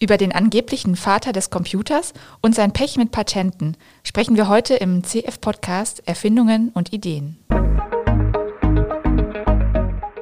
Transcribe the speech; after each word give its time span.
Über 0.00 0.16
den 0.16 0.30
angeblichen 0.30 0.94
Vater 0.94 1.32
des 1.32 1.50
Computers 1.50 2.12
und 2.40 2.54
sein 2.54 2.72
Pech 2.72 2.96
mit 2.96 3.10
Patenten 3.10 3.76
sprechen 4.04 4.36
wir 4.36 4.48
heute 4.48 4.74
im 4.74 5.02
CF-Podcast 5.02 6.06
Erfindungen 6.06 6.70
und 6.72 6.92
Ideen. 6.92 7.36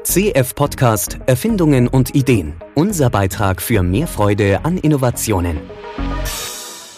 CF-Podcast 0.03 1.19
Erfindungen 1.27 1.89
und 1.89 2.15
Ideen. 2.15 2.55
Unser 2.75 3.11
Beitrag 3.11 3.61
für 3.61 3.83
mehr 3.83 4.07
Freude 4.07 4.65
an 4.65 4.79
Innovationen. 4.79 5.61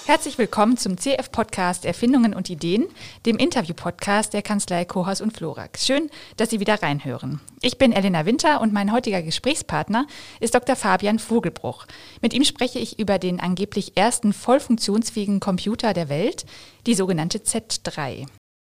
Herzlich 0.09 0.39
willkommen 0.39 0.79
zum 0.79 0.97
CF-Podcast 0.97 1.85
Erfindungen 1.85 2.33
und 2.33 2.49
Ideen, 2.49 2.87
dem 3.27 3.37
Interview-Podcast 3.37 4.33
der 4.33 4.41
Kanzlei 4.41 4.87
Kohaus 4.87 5.21
und 5.21 5.37
Florax. 5.37 5.85
Schön, 5.85 6.09
dass 6.39 6.49
Sie 6.49 6.61
wieder 6.61 6.83
reinhören. 6.83 7.43
Ich 7.61 7.77
bin 7.77 7.93
Elena 7.93 8.25
Winter 8.25 8.63
und 8.63 8.73
mein 8.73 8.91
heutiger 8.91 9.21
Gesprächspartner 9.21 10.07
ist 10.41 10.55
Dr. 10.55 10.77
Fabian 10.77 11.19
Vogelbruch. 11.19 11.85
Mit 12.23 12.33
ihm 12.33 12.45
spreche 12.45 12.79
ich 12.79 12.99
über 12.99 13.19
den 13.19 13.39
angeblich 13.39 13.99
ersten 13.99 14.33
voll 14.33 14.61
funktionsfähigen 14.61 15.41
Computer 15.41 15.93
der 15.93 16.09
Welt, 16.09 16.47
die 16.87 16.95
sogenannte 16.95 17.41
Z3. 17.41 18.29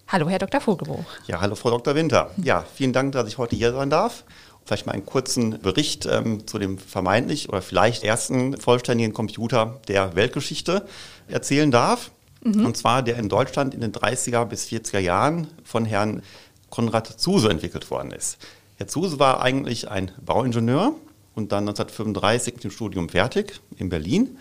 Hallo, 0.09 0.29
Herr 0.29 0.39
Dr. 0.39 0.61
Vogelbruch. 0.61 1.07
Ja, 1.29 1.41
hallo, 1.41 1.55
Frau 1.55 1.71
Dr. 1.71 1.95
Winter. 1.95 2.31
Ja, 2.43 2.67
vielen 2.75 2.93
Dank, 2.93 3.13
dass 3.13 3.27
ich 3.27 3.39
heute 3.39 3.57
hier 3.57 3.73
sein 3.73 3.89
darf. 3.89 4.25
Vielleicht 4.65 4.87
mal 4.87 4.93
einen 4.93 5.07
kurzen 5.07 5.59
Bericht 5.61 6.07
ähm, 6.07 6.47
zu 6.47 6.59
dem 6.59 6.79
vermeintlich 6.79 7.49
oder 7.49 7.63
vielleicht 7.63 8.05
ersten 8.05 8.57
vollständigen 8.57 9.13
Computer 9.13 9.81
der 9.89 10.15
Weltgeschichte 10.15 10.87
erzählen 11.33 11.71
darf. 11.71 12.11
Mhm. 12.43 12.67
Und 12.67 12.77
zwar 12.77 13.03
der 13.03 13.17
in 13.17 13.29
Deutschland 13.29 13.75
in 13.75 13.81
den 13.81 13.93
30er 13.93 14.45
bis 14.45 14.67
40er 14.67 14.99
Jahren 14.99 15.47
von 15.65 15.85
Herrn 15.85 16.23
Konrad 16.71 17.07
Zuse 17.21 17.51
entwickelt 17.51 17.91
worden 17.91 18.11
ist. 18.11 18.39
Herr 18.77 18.89
Zuse 18.89 19.19
war 19.19 19.43
eigentlich 19.43 19.91
ein 19.91 20.11
Bauingenieur 20.25 20.95
und 21.35 21.53
dann 21.53 21.69
1935 21.69 22.55
mit 22.55 22.65
dem 22.65 22.71
Studium 22.71 23.09
fertig 23.09 23.61
in 23.77 23.89
Berlin 23.91 24.39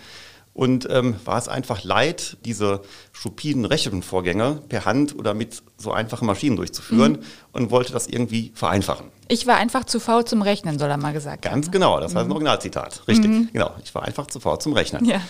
und 0.53 0.87
ähm, 0.89 1.15
war 1.23 1.37
es 1.37 1.47
einfach 1.47 1.83
leid, 1.83 2.37
diese 2.43 2.81
stupiden 3.13 3.65
Rechenvorgänge 3.65 4.61
per 4.67 4.85
Hand 4.85 5.17
oder 5.17 5.33
mit 5.33 5.63
so 5.77 5.91
einfachen 5.91 6.25
Maschinen 6.25 6.57
durchzuführen 6.57 7.13
mhm. 7.13 7.19
und 7.53 7.71
wollte 7.71 7.93
das 7.93 8.07
irgendwie 8.07 8.51
vereinfachen. 8.53 9.07
Ich 9.29 9.47
war 9.47 9.55
einfach 9.55 9.85
zu 9.85 9.99
faul 9.99 10.25
zum 10.25 10.41
Rechnen, 10.41 10.77
soll 10.77 10.89
er 10.89 10.97
mal 10.97 11.13
gesagt 11.13 11.43
Ganz 11.43 11.51
haben. 11.51 11.61
Ganz 11.61 11.67
ne? 11.67 11.71
genau, 11.71 11.99
das 11.99 12.13
war 12.15 12.21
ein 12.21 12.27
mhm. 12.27 12.33
Originalzitat. 12.33 13.03
Richtig, 13.07 13.29
mhm. 13.29 13.49
genau. 13.53 13.71
Ich 13.83 13.95
war 13.95 14.03
einfach 14.03 14.27
zu 14.27 14.39
faul 14.39 14.59
zum 14.59 14.73
Rechnen. 14.73 15.05
Ja. 15.05 15.21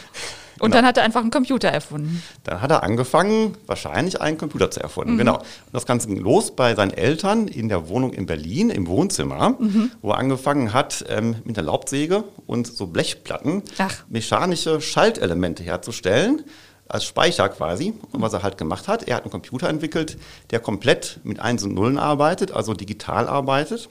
Und 0.61 0.69
genau. 0.69 0.81
dann 0.81 0.85
hat 0.85 0.97
er 0.97 1.03
einfach 1.03 1.21
einen 1.21 1.31
Computer 1.31 1.69
erfunden. 1.69 2.21
Dann 2.43 2.61
hat 2.61 2.69
er 2.69 2.83
angefangen, 2.83 3.57
wahrscheinlich 3.65 4.21
einen 4.21 4.37
Computer 4.37 4.69
zu 4.69 4.79
erfunden. 4.79 5.13
Mhm. 5.13 5.17
Genau. 5.17 5.37
Und 5.37 5.73
das 5.73 5.87
Ganze 5.87 6.07
ging 6.07 6.17
los 6.17 6.55
bei 6.55 6.75
seinen 6.75 6.91
Eltern 6.91 7.47
in 7.47 7.67
der 7.67 7.89
Wohnung 7.89 8.13
in 8.13 8.27
Berlin, 8.27 8.69
im 8.69 8.85
Wohnzimmer, 8.85 9.55
mhm. 9.57 9.91
wo 10.03 10.11
er 10.11 10.19
angefangen 10.19 10.71
hat, 10.71 11.03
ähm, 11.09 11.37
mit 11.45 11.57
der 11.57 11.63
Laubsäge 11.63 12.23
und 12.45 12.67
so 12.67 12.85
Blechplatten 12.85 13.63
Ach. 13.79 14.03
mechanische 14.07 14.81
Schaltelemente 14.81 15.63
herzustellen 15.63 16.43
als 16.87 17.05
Speicher 17.05 17.49
quasi. 17.49 17.93
Und 18.11 18.21
was 18.21 18.33
er 18.33 18.43
halt 18.43 18.59
gemacht 18.59 18.87
hat, 18.87 19.07
er 19.07 19.15
hat 19.15 19.23
einen 19.23 19.31
Computer 19.31 19.67
entwickelt, 19.67 20.17
der 20.51 20.59
komplett 20.59 21.19
mit 21.23 21.39
Eins 21.39 21.63
und 21.63 21.73
Nullen 21.73 21.97
arbeitet, 21.97 22.51
also 22.51 22.75
digital 22.75 23.27
arbeitet. 23.27 23.89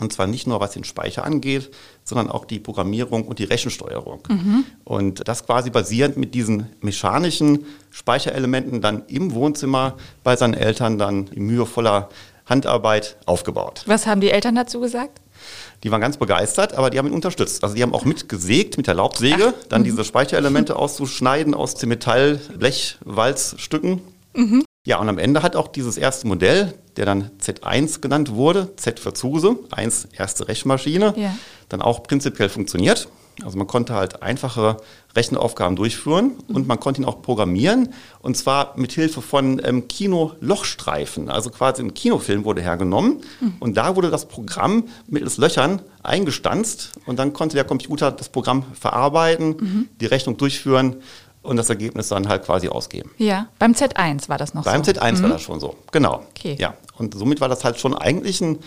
Und 0.00 0.12
zwar 0.12 0.26
nicht 0.26 0.46
nur 0.46 0.60
was 0.60 0.72
den 0.72 0.84
Speicher 0.84 1.24
angeht, 1.24 1.70
sondern 2.10 2.30
auch 2.30 2.44
die 2.44 2.60
Programmierung 2.60 3.26
und 3.26 3.38
die 3.38 3.44
Rechensteuerung. 3.44 4.20
Mhm. 4.28 4.66
Und 4.84 5.26
das 5.26 5.46
quasi 5.46 5.70
basierend 5.70 6.18
mit 6.18 6.34
diesen 6.34 6.66
mechanischen 6.82 7.64
Speicherelementen 7.90 8.82
dann 8.82 9.04
im 9.06 9.32
Wohnzimmer 9.32 9.96
bei 10.22 10.36
seinen 10.36 10.52
Eltern 10.54 10.98
dann 10.98 11.28
in 11.28 11.46
mühevoller 11.46 12.10
Handarbeit 12.46 13.16
aufgebaut. 13.24 13.84
Was 13.86 14.06
haben 14.06 14.20
die 14.20 14.30
Eltern 14.30 14.54
dazu 14.56 14.80
gesagt? 14.80 15.22
Die 15.84 15.90
waren 15.90 16.02
ganz 16.02 16.18
begeistert, 16.18 16.74
aber 16.74 16.90
die 16.90 16.98
haben 16.98 17.06
ihn 17.06 17.14
unterstützt. 17.14 17.64
Also 17.64 17.74
die 17.74 17.82
haben 17.82 17.94
auch 17.94 18.04
mitgesägt 18.04 18.76
mit 18.76 18.86
der 18.86 18.92
Laubsäge, 18.94 19.54
Ach. 19.56 19.66
dann 19.68 19.80
mhm. 19.80 19.86
diese 19.86 20.04
Speicherelemente 20.04 20.76
auszuschneiden 20.76 21.54
aus 21.54 21.76
den 21.76 21.88
Metall-Blechwalzstücken. 21.88 24.02
Mhm. 24.34 24.66
Ja, 24.86 24.98
und 24.98 25.08
am 25.08 25.16
Ende 25.18 25.42
hat 25.42 25.56
auch 25.56 25.68
dieses 25.68 25.96
erste 25.96 26.26
Modell, 26.26 26.74
der 27.00 27.06
dann 27.06 27.30
Z1 27.42 28.02
genannt 28.02 28.34
wurde, 28.34 28.76
Z 28.76 29.00
für 29.00 29.14
Zuse, 29.14 29.56
1 29.70 30.08
erste 30.12 30.48
Rechenmaschine, 30.48 31.14
ja. 31.16 31.34
dann 31.70 31.80
auch 31.80 32.02
prinzipiell 32.02 32.50
funktioniert. 32.50 33.08
Also 33.42 33.56
man 33.56 33.66
konnte 33.66 33.94
halt 33.94 34.22
einfache 34.22 34.76
Rechenaufgaben 35.16 35.76
durchführen 35.76 36.32
und 36.48 36.68
man 36.68 36.78
konnte 36.78 37.00
ihn 37.00 37.06
auch 37.06 37.22
programmieren 37.22 37.94
und 38.20 38.36
zwar 38.36 38.74
mit 38.76 38.92
Hilfe 38.92 39.22
von 39.22 39.62
ähm, 39.64 39.88
Kino-Lochstreifen. 39.88 41.30
Also 41.30 41.48
quasi 41.48 41.80
ein 41.80 41.94
Kinofilm 41.94 42.44
wurde 42.44 42.60
hergenommen 42.60 43.22
mhm. 43.40 43.54
und 43.60 43.78
da 43.78 43.96
wurde 43.96 44.10
das 44.10 44.28
Programm 44.28 44.84
mittels 45.06 45.38
Löchern 45.38 45.80
eingestanzt 46.02 46.92
und 47.06 47.18
dann 47.18 47.32
konnte 47.32 47.54
der 47.54 47.64
Computer 47.64 48.12
das 48.12 48.28
Programm 48.28 48.62
verarbeiten, 48.78 49.56
mhm. 49.58 49.88
die 50.02 50.06
Rechnung 50.06 50.36
durchführen 50.36 50.96
und 51.42 51.56
das 51.56 51.70
Ergebnis 51.70 52.08
dann 52.08 52.28
halt 52.28 52.44
quasi 52.44 52.68
ausgeben. 52.68 53.10
Ja, 53.16 53.48
beim 53.58 53.72
Z1 53.72 54.28
war 54.28 54.38
das 54.38 54.54
noch 54.54 54.64
beim 54.64 54.84
so. 54.84 54.92
Beim 54.92 55.02
Z1 55.02 55.18
mhm. 55.18 55.22
war 55.22 55.30
das 55.30 55.42
schon 55.42 55.60
so, 55.60 55.76
genau. 55.90 56.24
Okay. 56.30 56.56
Ja, 56.58 56.74
und 56.98 57.14
somit 57.14 57.40
war 57.40 57.48
das 57.48 57.64
halt 57.64 57.78
schon 57.78 57.94
eigentlich 57.96 58.40
ein 58.40 58.58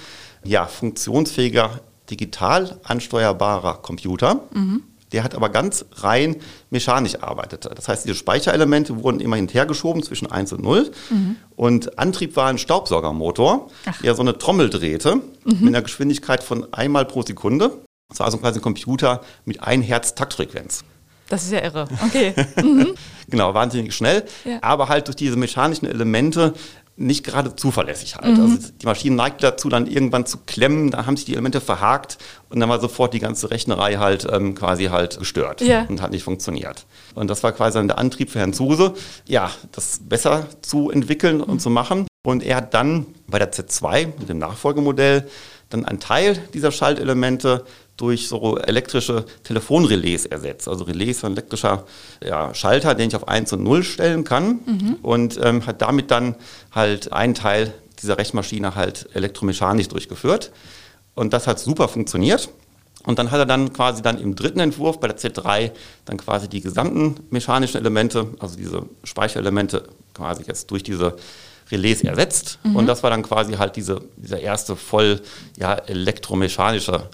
ja, 0.44 0.66
funktionsfähiger, 0.66 1.82
digital 2.10 2.80
ansteuerbarer 2.84 3.76
Computer. 3.76 4.42
Mhm. 4.54 4.84
Der 5.12 5.24
hat 5.24 5.36
aber 5.36 5.50
ganz 5.50 5.86
rein 5.98 6.38
mechanisch 6.72 7.22
arbeitet. 7.22 7.70
Das 7.76 7.88
heißt, 7.88 8.06
diese 8.06 8.16
Speicherelemente 8.16 9.04
wurden 9.04 9.20
immer 9.20 9.36
hinterhergeschoben 9.36 10.02
zwischen 10.02 10.30
1 10.30 10.54
und 10.54 10.64
0. 10.64 10.92
Mhm. 11.12 11.36
Und 11.56 12.00
Antrieb 12.00 12.36
war 12.36 12.48
ein 12.48 12.58
Staubsaugermotor, 12.58 13.70
Ach. 13.86 14.02
der 14.02 14.16
so 14.16 14.24
eine 14.24 14.40
Trommel 14.40 14.72
drehte 14.72 15.18
mhm. 15.18 15.24
mit 15.60 15.68
einer 15.68 15.84
Geschwindigkeit 15.84 16.44
von 16.44 16.74
einmal 16.74 17.06
pro 17.06 17.22
Sekunde. 17.22 17.72
Das 18.10 18.20
war 18.20 18.26
also 18.26 18.40
quasi 18.40 18.60
ein 18.60 18.64
Computer 18.64 19.22
mit 19.46 19.62
1 19.62 19.86
Hertz 19.86 20.16
Taktfrequenz. 20.16 20.84
Das 21.30 21.44
ist 21.44 21.52
ja 21.52 21.62
irre. 21.62 21.88
Okay. 22.06 22.34
Mhm. 22.64 22.96
genau, 23.30 23.54
wahnsinnig 23.54 23.94
schnell, 23.94 24.24
ja. 24.46 24.60
aber 24.62 24.90
halt 24.90 25.08
durch 25.08 25.16
diese 25.16 25.36
mechanischen 25.36 25.86
Elemente 25.86 26.54
nicht 26.96 27.26
gerade 27.26 27.56
zuverlässig 27.56 28.16
halt. 28.16 28.38
Mhm. 28.38 28.42
Also 28.42 28.58
die 28.82 28.86
Maschine 28.86 29.16
neigt 29.16 29.42
dazu, 29.42 29.70
dann 29.70 29.88
irgendwann 29.88 30.26
zu 30.26 30.40
klemmen, 30.46 30.92
da 30.92 31.06
haben 31.06 31.18
sich 31.18 31.26
die 31.26 31.34
Elemente 31.34 31.60
verhakt 31.60 32.18
und 32.50 32.60
dann 32.60 32.70
war 32.70 32.80
sofort 32.80 33.14
die 33.14 33.20
ganze 33.20 33.50
Rechnerei 33.50 33.96
halt 33.96 34.28
ähm, 34.32 34.54
quasi 34.54 34.86
halt 34.86 35.18
gestört 35.18 35.62
ja. 35.62 35.86
und 35.90 36.02
hat 36.02 36.12
nicht 36.12 36.24
funktioniert. 36.24 36.86
Und 37.16 37.30
das 37.30 37.42
war 37.42 37.52
quasi 37.52 37.80
dann 37.80 37.88
der 37.88 37.98
Antrieb 37.98 38.30
für 38.30 38.40
Herrn 38.40 38.54
Zuse, 38.54 38.94
ja, 39.28 39.50
das 39.72 40.02
besser 40.04 40.48
zu 40.62 40.92
entwickeln 40.92 41.38
mhm. 41.38 41.44
und 41.44 41.62
zu 41.62 41.70
machen. 41.70 42.08
Und 42.26 42.44
er 42.44 42.58
hat 42.58 42.74
dann 42.74 43.08
bei 43.28 43.40
der 43.40 43.52
Z2 43.52 44.08
mit 44.20 44.30
dem 44.30 44.38
Nachfolgemodell 44.38 45.28
dann 45.70 45.86
einen 45.86 46.00
Teil 46.00 46.38
dieser 46.54 46.72
Schaltelemente 46.72 47.66
durch 47.98 48.28
so 48.28 48.58
elektrische 48.58 49.26
Telefonrelais 49.44 50.26
ersetzt. 50.26 50.68
Also 50.68 50.84
Relais 50.84 51.12
ist 51.12 51.26
ein 51.26 51.34
elektrischer 51.34 51.86
ja, 52.24 52.54
Schalter, 52.54 52.96
den 52.96 53.10
ich 53.10 53.16
auf 53.16 53.28
1 53.28 53.54
und 53.54 53.64
0 53.64 53.84
stellen 53.84 54.24
kann 54.24 54.60
mhm. 54.66 54.96
und 55.02 55.40
ähm, 55.42 55.66
hat 55.66 55.82
damit 55.82 56.10
dann 56.10 56.36
halt 56.72 57.14
einen 57.14 57.36
Teil 57.36 57.74
dieser 58.02 58.18
Rechenmaschine 58.18 58.76
halt 58.76 59.08
elektromechanisch 59.14 59.88
durchgeführt. 59.90 60.52
Und 61.16 61.34
das 61.34 61.46
hat 61.48 61.60
super 61.60 61.88
funktioniert. 61.88 62.50
Und 63.06 63.20
dann 63.20 63.32
hat 63.32 63.40
er 63.40 63.46
dann 63.46 63.74
quasi 63.74 64.02
dann 64.02 64.18
im 64.18 64.36
dritten 64.36 64.60
Entwurf 64.60 65.00
bei 65.00 65.08
der 65.08 65.18
Z3 65.18 65.72
dann 66.06 66.18
quasi 66.18 66.48
die 66.48 66.62
gesamten 66.62 67.16
mechanischen 67.32 67.78
Elemente, 67.78 68.28
also 68.40 68.56
diese 68.56 68.84
Speicherelemente 69.04 69.90
quasi 70.14 70.44
jetzt 70.48 70.72
durch 70.72 70.84
diese 70.84 71.18
Relais 71.70 72.02
ersetzt. 72.02 72.60
Mhm. 72.64 72.78
Und 72.78 72.88
das 72.88 73.04
war 73.04 73.10
dann 73.10 73.24
quasi 73.24 73.54
halt 73.54 73.76
diese, 73.76 74.02
dieser 74.16 74.40
erste 74.40 74.76
voll 74.76 75.22
ja, 75.58 75.74
elektromechanische 75.74 77.10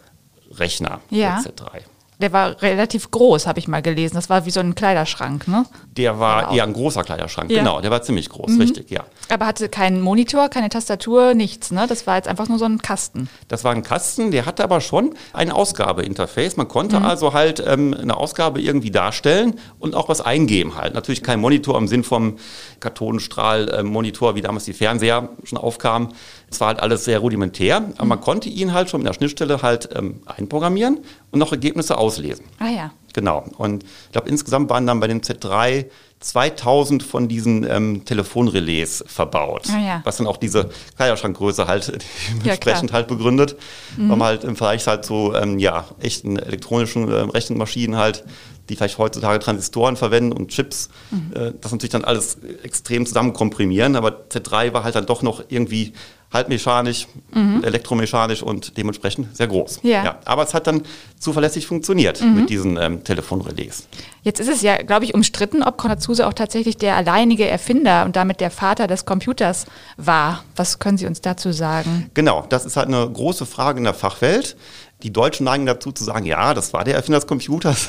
Rechner, 0.49 1.01
ja. 1.09 1.41
der 1.41 1.53
Z3. 1.53 1.81
Der 2.21 2.33
war 2.33 2.61
relativ 2.61 3.11
groß, 3.11 3.47
habe 3.47 3.59
ich 3.59 3.69
mal 3.69 3.81
gelesen. 3.81 4.15
Das 4.15 4.29
war 4.29 4.45
wie 4.45 4.51
so 4.51 4.59
ein 4.59 4.75
Kleiderschrank, 4.75 5.47
ne? 5.47 5.65
Der 5.95 6.19
war 6.19 6.41
genau. 6.41 6.53
eher 6.53 6.63
ein 6.65 6.73
großer 6.73 7.05
Kleiderschrank, 7.05 7.49
ja. 7.49 7.59
genau. 7.59 7.79
Der 7.79 7.91
war 7.91 8.01
ziemlich 8.01 8.27
groß, 8.27 8.51
mhm. 8.51 8.61
richtig, 8.61 8.91
ja. 8.91 9.05
Aber 9.29 9.45
hatte 9.45 9.69
keinen 9.69 10.01
Monitor, 10.01 10.49
keine 10.49 10.67
Tastatur, 10.67 11.33
nichts, 11.33 11.71
ne? 11.71 11.85
Das 11.87 12.07
war 12.07 12.17
jetzt 12.17 12.27
einfach 12.27 12.49
nur 12.49 12.59
so 12.59 12.65
ein 12.65 12.79
Kasten. 12.79 13.29
Das 13.47 13.63
war 13.63 13.71
ein 13.71 13.83
Kasten, 13.83 14.31
der 14.31 14.45
hatte 14.45 14.65
aber 14.65 14.81
schon 14.81 15.13
ein 15.31 15.49
Ausgabeinterface. 15.49 16.57
Man 16.57 16.67
konnte 16.67 16.99
mhm. 16.99 17.05
also 17.05 17.31
halt 17.31 17.63
ähm, 17.65 17.93
eine 17.93 18.17
Ausgabe 18.17 18.61
irgendwie 18.61 18.91
darstellen 18.91 19.57
und 19.79 19.95
auch 19.95 20.09
was 20.09 20.19
eingeben 20.19 20.75
halt. 20.75 20.95
Natürlich 20.95 21.23
kein 21.23 21.39
Monitor 21.39 21.77
im 21.77 21.87
Sinn 21.87 22.03
vom 22.03 22.35
Kathodenstrahl-Monitor, 22.81 24.35
wie 24.35 24.41
damals 24.41 24.65
die 24.65 24.73
Fernseher 24.73 25.29
schon 25.45 25.57
aufkamen. 25.57 26.09
Es 26.51 26.59
war 26.59 26.69
halt 26.69 26.79
alles 26.79 27.05
sehr 27.05 27.19
rudimentär, 27.19 27.77
aber 27.77 28.03
mhm. 28.03 28.09
man 28.09 28.21
konnte 28.21 28.49
ihn 28.49 28.73
halt 28.73 28.89
schon 28.89 29.01
mit 29.01 29.07
der 29.07 29.13
Schnittstelle 29.13 29.61
halt 29.61 29.89
ähm, 29.95 30.21
einprogrammieren 30.25 30.99
und 31.31 31.39
noch 31.39 31.51
Ergebnisse 31.51 31.97
auslesen. 31.97 32.45
Ah 32.59 32.69
ja. 32.69 32.91
Genau. 33.13 33.45
Und 33.57 33.83
ich 33.83 34.11
glaube, 34.11 34.29
insgesamt 34.29 34.69
waren 34.69 34.85
dann 34.85 34.99
bei 34.99 35.07
dem 35.07 35.21
Z3 35.21 35.85
2000 36.19 37.01
von 37.01 37.29
diesen 37.29 37.63
ähm, 37.69 38.03
Telefonrelais 38.03 39.03
verbaut, 39.07 39.67
ah, 39.71 39.79
ja. 39.79 40.01
was 40.03 40.17
dann 40.17 40.27
auch 40.27 40.35
diese 40.35 40.69
Kleiderschrankgröße 40.97 41.65
halt 41.65 41.93
entsprechend 42.43 42.89
ja, 42.89 42.95
halt 42.95 43.07
begründet, 43.07 43.55
mhm. 43.95 44.09
weil 44.09 44.17
man 44.17 44.27
halt 44.27 44.43
im 44.43 44.57
Vergleich 44.57 44.85
halt 44.85 45.05
zu 45.05 45.33
ähm, 45.33 45.59
ja, 45.59 45.85
echten 45.99 46.37
elektronischen 46.37 47.09
äh, 47.09 47.21
Rechenmaschinen 47.21 47.95
halt, 47.95 48.25
die 48.67 48.75
vielleicht 48.75 48.97
heutzutage 48.97 49.39
Transistoren 49.39 49.95
verwenden 49.95 50.33
und 50.33 50.49
Chips, 50.49 50.89
mhm. 51.09 51.31
äh, 51.33 51.53
das 51.59 51.71
natürlich 51.71 51.91
dann 51.91 52.03
alles 52.03 52.37
extrem 52.63 53.05
zusammenkomprimieren, 53.05 53.95
aber 53.95 54.25
Z3 54.29 54.73
war 54.73 54.83
halt 54.83 54.95
dann 54.95 55.05
doch 55.05 55.21
noch 55.21 55.43
irgendwie 55.47 55.93
halt 56.31 56.47
mechanisch, 56.47 57.07
mhm. 57.33 57.63
elektromechanisch 57.63 58.43
und 58.43 58.77
dementsprechend 58.77 59.35
sehr 59.35 59.47
groß. 59.47 59.79
Ja. 59.83 60.03
ja. 60.03 60.19
aber 60.25 60.43
es 60.43 60.53
hat 60.53 60.67
dann 60.67 60.83
zuverlässig 61.19 61.65
funktioniert 61.65 62.21
mhm. 62.21 62.35
mit 62.35 62.49
diesen 62.49 62.77
ähm, 62.77 63.03
Telefonrelais. 63.03 63.87
Jetzt 64.21 64.39
ist 64.39 64.49
es 64.49 64.61
ja, 64.61 64.77
glaube 64.77 65.05
ich, 65.05 65.13
umstritten, 65.15 65.63
ob 65.63 65.77
Konrad 65.77 66.01
Zuse 66.01 66.27
auch 66.27 66.33
tatsächlich 66.33 66.77
der 66.77 66.95
alleinige 66.95 67.47
Erfinder 67.47 68.05
und 68.05 68.15
damit 68.15 68.41
der 68.41 68.51
Vater 68.51 68.85
des 68.85 69.05
Computers 69.05 69.65
war. 69.97 70.43
Was 70.55 70.77
können 70.77 70.97
Sie 70.97 71.07
uns 71.07 71.21
dazu 71.21 71.51
sagen? 71.51 72.11
Genau, 72.13 72.45
das 72.49 72.65
ist 72.65 72.77
halt 72.77 72.87
eine 72.87 73.09
große 73.09 73.45
Frage 73.45 73.79
in 73.79 73.85
der 73.85 73.93
Fachwelt. 73.93 74.55
Die 75.01 75.13
Deutschen 75.13 75.45
neigen 75.45 75.65
dazu 75.65 75.93
zu 75.93 76.03
sagen, 76.03 76.25
ja, 76.25 76.53
das 76.53 76.73
war 76.73 76.83
der 76.83 76.95
Erfinder 76.95 77.19
des 77.19 77.27
Computers. 77.27 77.87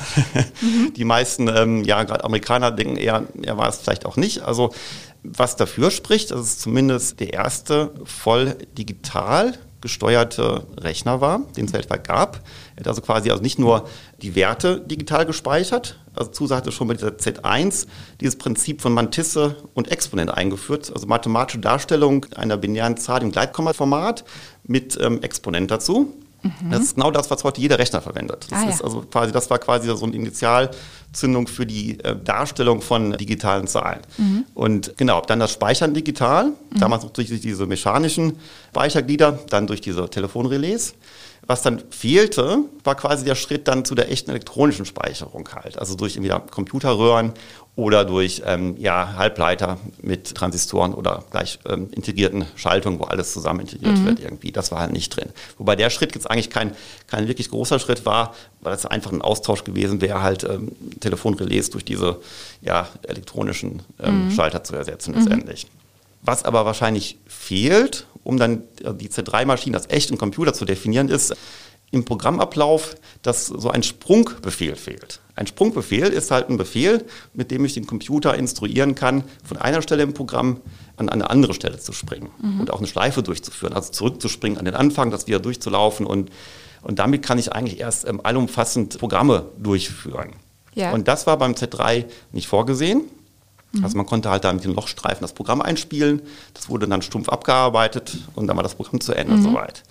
Mhm. 0.60 0.92
Die 0.96 1.04
meisten, 1.04 1.48
ähm, 1.48 1.82
ja, 1.82 2.04
gerade 2.04 2.22
Amerikaner 2.22 2.70
denken 2.70 2.96
eher, 2.96 3.24
er 3.42 3.58
war 3.58 3.68
es 3.68 3.78
vielleicht 3.78 4.06
auch 4.06 4.16
nicht. 4.16 4.42
Also 4.42 4.72
was 5.22 5.56
dafür 5.56 5.90
spricht, 5.90 6.30
dass 6.30 6.40
es 6.40 6.58
zumindest 6.58 7.20
der 7.20 7.32
erste 7.32 7.92
voll 8.04 8.56
digital 8.76 9.58
gesteuerte 9.80 10.66
Rechner 10.76 11.20
war, 11.20 11.40
den 11.56 11.64
es 11.64 11.72
weltweit 11.72 12.06
gab. 12.06 12.40
Er 12.76 12.80
hat 12.80 12.88
also 12.88 13.00
quasi 13.00 13.30
also 13.30 13.42
nicht 13.42 13.58
nur 13.58 13.88
die 14.20 14.34
Werte 14.34 14.80
digital 14.80 15.24
gespeichert, 15.24 15.98
also 16.14 16.30
Zuse 16.30 16.56
hatte 16.56 16.72
schon 16.72 16.88
mit 16.88 16.98
dieser 16.98 17.12
Z1 17.12 17.86
dieses 18.20 18.36
Prinzip 18.36 18.82
von 18.82 18.92
Mantisse 18.92 19.56
und 19.74 19.90
Exponent 19.90 20.30
eingeführt, 20.30 20.92
also 20.92 21.06
mathematische 21.06 21.60
Darstellung 21.60 22.26
einer 22.34 22.56
binären 22.56 22.96
Zahl 22.96 23.22
im 23.22 23.32
Gleitkomma-Format 23.32 24.24
mit 24.64 24.98
ähm, 25.00 25.22
Exponent 25.22 25.70
dazu. 25.70 26.19
Mhm. 26.42 26.70
Das 26.70 26.82
ist 26.82 26.94
genau 26.94 27.10
das, 27.10 27.30
was 27.30 27.44
heute 27.44 27.60
jeder 27.60 27.78
Rechner 27.78 28.00
verwendet. 28.00 28.46
Das, 28.50 28.60
ah, 28.62 28.68
ist 28.68 28.78
ja. 28.80 28.84
also 28.84 29.02
quasi, 29.02 29.32
das 29.32 29.50
war 29.50 29.58
quasi 29.58 29.88
so 29.94 30.04
eine 30.04 30.14
Initialzündung 30.14 31.46
für 31.46 31.66
die 31.66 32.00
äh, 32.00 32.16
Darstellung 32.16 32.80
von 32.80 33.12
digitalen 33.16 33.66
Zahlen. 33.66 34.00
Mhm. 34.18 34.44
Und 34.54 34.96
genau, 34.96 35.20
dann 35.20 35.40
das 35.40 35.52
Speichern 35.52 35.94
digital, 35.94 36.46
mhm. 36.46 36.78
damals 36.78 37.06
durch 37.12 37.28
diese 37.28 37.66
mechanischen 37.66 38.36
Speicherglieder, 38.70 39.38
dann 39.48 39.66
durch 39.66 39.80
diese 39.80 40.08
Telefonrelais. 40.08 40.94
Was 41.46 41.62
dann 41.62 41.82
fehlte, 41.90 42.58
war 42.84 42.94
quasi 42.94 43.24
der 43.24 43.34
Schritt 43.34 43.66
dann 43.66 43.84
zu 43.84 43.94
der 43.94 44.12
echten 44.12 44.30
elektronischen 44.30 44.84
Speicherung 44.84 45.48
halt. 45.52 45.78
Also 45.78 45.96
durch 45.96 46.18
Computerröhren 46.50 47.32
oder 47.80 48.04
durch 48.04 48.42
ähm, 48.44 48.76
ja, 48.78 49.14
Halbleiter 49.16 49.78
mit 50.02 50.34
Transistoren 50.34 50.92
oder 50.92 51.24
gleich 51.30 51.58
ähm, 51.66 51.88
integrierten 51.92 52.44
Schaltungen, 52.54 53.00
wo 53.00 53.04
alles 53.04 53.32
zusammen 53.32 53.60
integriert 53.60 53.96
mhm. 53.96 54.04
wird 54.04 54.20
irgendwie. 54.20 54.52
Das 54.52 54.70
war 54.70 54.80
halt 54.80 54.92
nicht 54.92 55.16
drin. 55.16 55.30
Wobei 55.56 55.76
der 55.76 55.88
Schritt 55.88 56.14
jetzt 56.14 56.30
eigentlich 56.30 56.50
kein, 56.50 56.72
kein 57.06 57.26
wirklich 57.26 57.48
großer 57.48 57.78
Schritt 57.78 58.04
war, 58.04 58.34
weil 58.60 58.74
es 58.74 58.84
einfach 58.84 59.12
ein 59.12 59.22
Austausch 59.22 59.64
gewesen 59.64 60.02
wäre, 60.02 60.22
halt 60.22 60.44
ähm, 60.44 60.72
Telefonrelais 61.00 61.70
durch 61.70 61.84
diese 61.86 62.20
ja, 62.60 62.86
elektronischen 63.08 63.82
ähm, 63.98 64.26
mhm. 64.26 64.30
Schalter 64.30 64.62
zu 64.62 64.76
ersetzen 64.76 65.12
mhm. 65.12 65.20
letztendlich. 65.20 65.66
Was 66.20 66.44
aber 66.44 66.66
wahrscheinlich 66.66 67.16
fehlt, 67.26 68.06
um 68.24 68.36
dann 68.36 68.64
die 69.00 69.08
Z3-Maschine 69.08 69.74
als 69.74 69.88
echten 69.88 70.18
Computer 70.18 70.52
zu 70.52 70.66
definieren, 70.66 71.08
ist, 71.08 71.34
im 71.90 72.04
Programmablauf, 72.04 72.96
dass 73.22 73.46
so 73.46 73.70
ein 73.70 73.82
Sprungbefehl 73.82 74.76
fehlt. 74.76 75.20
Ein 75.34 75.46
Sprungbefehl 75.46 76.08
ist 76.08 76.30
halt 76.30 76.48
ein 76.48 76.56
Befehl, 76.56 77.04
mit 77.34 77.50
dem 77.50 77.64
ich 77.64 77.74
den 77.74 77.86
Computer 77.86 78.34
instruieren 78.34 78.94
kann, 78.94 79.24
von 79.44 79.56
einer 79.56 79.82
Stelle 79.82 80.02
im 80.02 80.14
Programm 80.14 80.60
an 80.96 81.08
eine 81.08 81.30
andere 81.30 81.54
Stelle 81.54 81.78
zu 81.78 81.92
springen 81.92 82.30
mhm. 82.40 82.60
und 82.60 82.70
auch 82.70 82.78
eine 82.78 82.86
Schleife 82.86 83.22
durchzuführen, 83.22 83.72
also 83.72 83.90
zurückzuspringen 83.90 84.58
an 84.58 84.66
den 84.66 84.74
Anfang, 84.74 85.10
das 85.10 85.26
wieder 85.26 85.40
durchzulaufen 85.40 86.06
und, 86.06 86.30
und 86.82 86.98
damit 86.98 87.22
kann 87.22 87.38
ich 87.38 87.52
eigentlich 87.52 87.80
erst 87.80 88.06
ähm, 88.06 88.20
allumfassend 88.22 88.98
Programme 88.98 89.46
durchführen. 89.58 90.34
Ja. 90.74 90.92
Und 90.92 91.08
das 91.08 91.26
war 91.26 91.36
beim 91.38 91.52
Z3 91.52 92.04
nicht 92.32 92.46
vorgesehen. 92.46 93.02
Mhm. 93.72 93.84
Also 93.84 93.96
man 93.96 94.06
konnte 94.06 94.30
halt 94.30 94.44
da 94.44 94.52
mit 94.52 94.64
den 94.64 94.74
Lochstreifen 94.74 95.22
das 95.22 95.32
Programm 95.32 95.62
einspielen, 95.62 96.22
das 96.54 96.68
wurde 96.68 96.86
dann 96.86 97.02
stumpf 97.02 97.28
abgearbeitet 97.28 98.18
und 98.34 98.46
dann 98.46 98.56
war 98.56 98.62
das 98.62 98.74
Programm 98.74 99.00
zu 99.00 99.14
Ende 99.14 99.34
mhm. 99.34 99.42
soweit. 99.42 99.82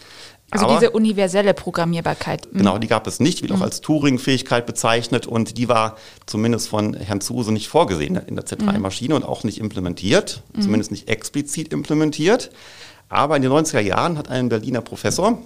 Also 0.52 0.66
Aber, 0.66 0.80
diese 0.80 0.92
universelle 0.92 1.54
Programmierbarkeit. 1.54 2.52
Mhm. 2.52 2.58
Genau, 2.60 2.78
die 2.78 2.88
gab 2.88 3.06
es 3.08 3.20
nicht, 3.20 3.42
wird 3.42 3.52
auch 3.52 3.58
mhm. 3.58 3.64
als 3.64 3.82
Turing-Fähigkeit 3.82 4.66
bezeichnet 4.66 5.28
und 5.28 5.58
die 5.58 5.70
war 5.70 5.98
zumindest 6.26 6.70
von 6.70 6.94
Herrn 6.96 7.22
Zuse 7.22 7.52
nicht 7.52 7.68
vorgesehen 7.68 8.16
in 8.16 8.36
der 8.36 8.46
Z3-Maschine 8.46 9.14
mhm. 9.14 9.22
und 9.22 9.24
auch 9.24 9.44
nicht 9.44 9.60
implementiert, 9.60 10.42
mhm. 10.54 10.62
zumindest 10.62 10.92
nicht 10.92 11.08
explizit 11.08 11.72
implementiert. 11.72 12.52
Aber 13.10 13.36
in 13.36 13.42
den 13.42 13.52
90er 13.52 13.80
Jahren 13.80 14.18
hat 14.18 14.30
ein 14.30 14.50
Berliner 14.50 14.82
Professor, 14.82 15.40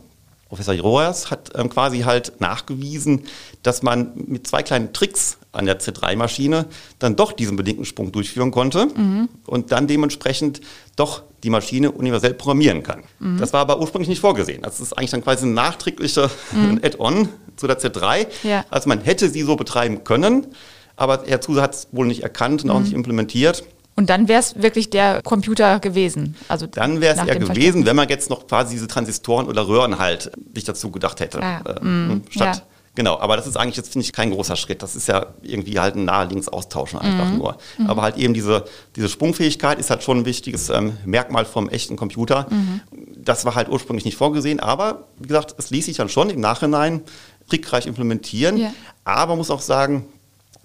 Professor 0.54 0.76
Rohrs 0.76 1.32
hat 1.32 1.52
ähm, 1.56 1.68
quasi 1.70 2.02
halt 2.02 2.40
nachgewiesen, 2.40 3.24
dass 3.64 3.82
man 3.82 4.12
mit 4.16 4.46
zwei 4.46 4.62
kleinen 4.62 4.94
Tricks 4.94 5.38
an 5.54 5.66
der 5.66 5.80
Z3-Maschine 5.80 6.66
dann 7.00 7.16
doch 7.16 7.32
diesen 7.32 7.56
bedingten 7.56 7.86
Sprung 7.86 8.12
durchführen 8.12 8.52
konnte 8.52 8.88
mhm. 8.88 9.30
und 9.46 9.72
dann 9.72 9.88
dementsprechend 9.88 10.62
doch 10.96 11.24
die 11.44 11.50
Maschine 11.50 11.92
universell 11.92 12.34
programmieren 12.34 12.84
kann. 12.84 13.04
Mhm. 13.20 13.38
Das 13.38 13.54
war 13.54 13.62
aber 13.62 13.80
ursprünglich 13.80 14.10
nicht 14.10 14.22
vorgesehen. 14.22 14.64
Das 14.64 14.80
ist 14.80 14.98
eigentlich 14.98 15.12
dann 15.12 15.24
quasi 15.24 15.46
ein 15.46 15.54
nachträglicher 15.54 16.30
mhm. 16.52 16.80
Add-on 16.84 17.30
zu 17.56 17.68
der 17.68 17.80
Z3. 17.80 18.28
Ja. 18.44 18.66
Also 18.70 18.90
man 18.90 19.02
hätte 19.02 19.30
sie 19.30 19.44
so 19.44 19.56
betreiben 19.56 20.04
können, 20.04 20.48
aber 20.96 21.24
Herr 21.26 21.42
Zuse 21.42 21.62
hat 21.62 21.76
es 21.76 21.88
wohl 21.92 22.08
nicht 22.08 22.24
erkannt 22.24 22.64
und 22.64 22.70
auch 22.70 22.78
mhm. 22.78 22.84
nicht 22.84 22.94
implementiert. 22.94 23.64
Und 23.96 24.10
dann 24.10 24.28
wäre 24.28 24.40
es 24.40 24.60
wirklich 24.62 24.90
der 24.90 25.22
Computer 25.22 25.80
gewesen. 25.80 26.36
Also 26.48 26.66
dann 26.66 27.00
wäre 27.00 27.16
es 27.16 27.28
eher 27.28 27.38
gewesen, 27.38 27.86
wenn 27.86 27.96
man 27.96 28.10
jetzt 28.10 28.30
noch 28.30 28.48
quasi 28.48 28.74
diese 28.74 28.88
Transistoren 28.88 29.48
oder 29.48 29.68
Röhren 29.68 30.00
halt 30.00 30.32
sich 30.56 30.64
dazu 30.64 30.90
gedacht 30.90 31.20
hätte. 31.20 31.44
Ah, 31.44 31.62
äh, 31.68 31.86
mm, 31.86 32.24
statt, 32.30 32.58
ja. 32.58 32.64
Genau, 32.96 33.18
aber 33.20 33.38
das 33.38 33.48
ist 33.48 33.58
eigentlich 33.58 33.78
jetzt, 33.78 33.92
finde 33.92 34.06
ich, 34.06 34.14
kein 34.14 34.30
großer 34.30 34.56
Schritt. 34.56 34.84
Das 34.84 34.96
ist 34.96 35.08
ja 35.08 35.28
irgendwie 35.42 35.80
halt 35.80 35.96
ein 35.96 36.06
nahe-links 36.06 36.48
austauschen 36.48 37.00
einfach 37.00 37.32
mm. 37.32 37.38
nur. 37.38 37.58
Mm. 37.80 37.90
Aber 37.90 38.04
halt 38.04 38.18
eben 38.18 38.36
diese, 38.36 38.66
diese 38.96 39.10
Sprungfähigkeit 39.10 39.80
ist 39.80 39.90
halt 39.90 40.04
schon 40.04 40.20
ein 40.20 40.26
wichtiges 40.26 40.70
ähm, 40.70 40.98
Merkmal 41.04 41.46
vom 41.46 41.70
echten 41.70 41.96
Computer. 41.96 42.48
-hmm. 42.50 42.82
Das 43.18 43.46
war 43.46 43.56
halt 43.56 43.70
ursprünglich 43.70 44.06
nicht 44.06 44.18
vorgesehen, 44.18 44.60
aber 44.60 45.08
wie 45.18 45.28
gesagt, 45.28 45.56
es 45.58 45.72
ließ 45.72 45.86
sich 45.86 45.98
dann 45.98 46.10
schon 46.10 46.30
im 46.30 46.40
Nachhinein 46.40 47.02
trickreich 47.50 47.88
implementieren. 47.88 48.58
Yeah. 48.58 48.74
Aber 49.06 49.32
man 49.32 49.38
muss 49.40 49.50
auch 49.50 49.62
sagen, 49.62 50.06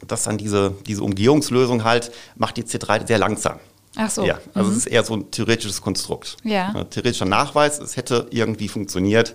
dass 0.06 0.24
dann 0.24 0.38
diese, 0.38 0.74
diese 0.86 1.02
Umgehungslösung 1.02 1.84
halt 1.84 2.12
macht 2.36 2.56
die 2.56 2.62
C3 2.62 3.06
sehr 3.06 3.18
langsam. 3.18 3.58
Ach 3.96 4.10
so. 4.10 4.24
Ja, 4.24 4.38
also 4.54 4.70
mhm. 4.70 4.76
es 4.76 4.84
ist 4.84 4.86
eher 4.86 5.02
so 5.02 5.14
ein 5.14 5.30
theoretisches 5.30 5.80
Konstrukt. 5.80 6.36
Ja. 6.44 6.84
Theoretischer 6.84 7.24
Nachweis, 7.24 7.80
es 7.80 7.96
hätte 7.96 8.28
irgendwie 8.30 8.68
funktioniert, 8.68 9.34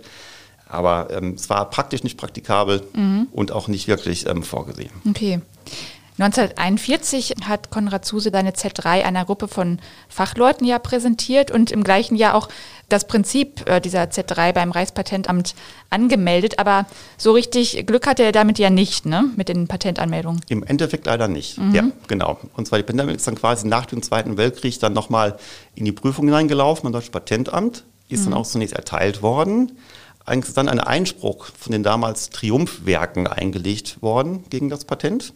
aber 0.68 1.10
ähm, 1.12 1.34
es 1.36 1.50
war 1.50 1.70
praktisch 1.70 2.04
nicht 2.04 2.18
praktikabel 2.18 2.84
mhm. 2.94 3.28
und 3.32 3.52
auch 3.52 3.68
nicht 3.68 3.88
wirklich 3.88 4.28
ähm, 4.28 4.44
vorgesehen. 4.44 4.92
Okay. 5.08 5.42
1941 6.20 7.34
hat 7.46 7.72
Konrad 7.72 8.06
Zuse 8.06 8.30
seine 8.32 8.52
Z3 8.52 9.04
einer 9.04 9.26
Gruppe 9.26 9.48
von 9.48 9.80
Fachleuten 10.10 10.66
ja 10.68 10.78
präsentiert 10.78 11.50
und 11.50 11.72
im 11.72 11.84
gleichen 11.84 12.16
Jahr 12.16 12.36
auch 12.36 12.50
das 12.88 13.08
Prinzip 13.08 13.68
äh, 13.68 13.82
dieser 13.82 14.04
Z3 14.04 14.54
beim 14.54 14.72
Reichspatentamt 14.72 15.56
angemeldet. 15.90 16.60
Aber 16.60 16.86
so 17.18 17.32
richtig 17.32 17.88
Glück 17.88 18.06
hatte 18.06 18.24
er 18.24 18.32
damit 18.32 18.60
ja 18.60 18.70
nicht, 18.70 19.08
ne? 19.08 19.26
mit 19.36 19.50
den 19.50 19.68
Patentanmeldungen. 19.68 20.42
Im 20.50 20.64
Endeffekt 20.64 21.08
leider 21.08 21.28
nicht. 21.28 21.58
Mhm. 21.58 21.74
Ja, 21.74 21.84
genau. 22.08 22.38
Und 22.56 22.68
zwar 22.68 22.78
die 22.78 22.84
Patentanmeldung 22.84 23.18
ist 23.18 23.28
dann 23.28 23.36
quasi 23.36 23.68
nach 23.68 23.88
dem 23.88 24.04
Zweiten 24.04 24.38
Weltkrieg 24.38 24.80
dann 24.80 24.94
nochmal 24.94 25.38
in 25.74 25.86
die 25.86 25.92
Prüfung 25.92 26.26
hineingelaufen 26.26 26.84
beim 26.84 26.94
Deutschen 26.94 27.12
Patentamt. 27.12 27.86
Ist 28.10 28.22
mhm. 28.22 28.32
dann 28.32 28.34
auch 28.36 28.46
zunächst 28.46 28.76
erteilt 28.76 29.24
worden. 29.24 29.72
Dann 30.26 30.70
ein 30.70 30.80
Einspruch 30.80 31.48
von 31.48 31.72
den 31.72 31.84
damals 31.84 32.30
Triumphwerken 32.30 33.28
eingelegt 33.28 34.02
worden 34.02 34.46
gegen 34.50 34.70
das 34.70 34.86
Patent. 34.86 35.34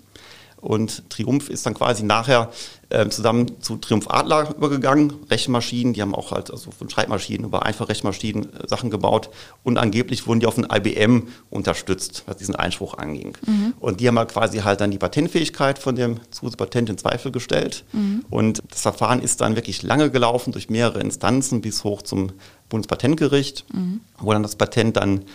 Und 0.60 1.10
Triumph 1.10 1.50
ist 1.50 1.66
dann 1.66 1.76
quasi 1.76 2.04
nachher 2.04 2.50
äh, 2.90 3.10
zusammen 3.10 3.62
zu 3.62 3.78
Triumph 3.78 4.10
Adler 4.10 4.56
übergegangen. 4.56 5.14
Rechenmaschinen, 5.30 5.94
die 5.94 6.02
haben 6.02 6.16
auch 6.16 6.32
halt 6.32 6.52
also 6.52 6.72
von 6.72 6.90
Schreibmaschinen 6.90 7.46
über 7.46 7.66
einfache 7.66 7.90
Rechenmaschinen 7.90 8.46
äh, 8.54 8.68
Sachen 8.68 8.90
gebaut. 8.90 9.30
Und 9.64 9.78
angeblich 9.78 10.26
wurden 10.26 10.40
die 10.40 10.48
auf 10.48 10.58
ein 10.58 10.68
IBM 10.72 11.28
unterstützt, 11.50 12.24
was 12.26 12.38
diesen 12.38 12.56
Einspruch 12.56 12.98
anging. 12.98 13.38
Mhm. 13.46 13.74
Und 13.80 14.00
die 14.00 14.08
haben 14.08 14.18
halt 14.18 14.30
quasi 14.30 14.60
halt 14.60 14.82
dann 14.82 14.92
die 14.92 14.98
Patentfähigkeit 14.98 15.80
von 15.80 15.96
dem 15.96 16.20
Patent 16.58 16.90
in 16.90 16.98
Zweifel 16.98 17.32
gestellt. 17.32 17.84
Mhm. 17.92 18.26
Und 18.30 18.64
das 18.70 18.82
Verfahren 18.82 19.22
ist 19.22 19.42
dann 19.42 19.56
wirklich 19.56 19.84
lange 19.84 20.10
gelaufen 20.10 20.54
durch 20.54 20.70
mehrere 20.70 21.00
Instanzen 21.00 21.62
bis 21.62 21.84
hoch 21.84 22.02
zum 22.02 22.32
Bundespatentgericht, 22.70 23.66
mhm. 23.74 24.02
wo 24.20 24.32
dann 24.34 24.44
das 24.44 24.56
Patent 24.56 24.98
dann 24.98 25.26